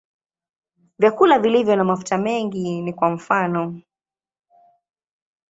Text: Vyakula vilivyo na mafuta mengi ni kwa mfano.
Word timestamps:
Vyakula 0.99 1.39
vilivyo 1.39 1.75
na 1.75 1.83
mafuta 1.83 2.17
mengi 2.17 2.81
ni 2.81 2.93
kwa 2.93 3.09
mfano. 3.09 3.81